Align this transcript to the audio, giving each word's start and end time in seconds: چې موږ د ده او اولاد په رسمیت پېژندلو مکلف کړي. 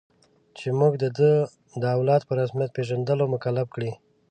چې 0.57 0.67
موږ 0.79 0.93
د 1.03 1.05
ده 1.17 1.31
او 1.77 1.85
اولاد 1.99 2.21
په 2.25 2.33
رسمیت 2.41 2.69
پېژندلو 2.77 3.25
مکلف 3.33 3.67
کړي. 3.75 3.91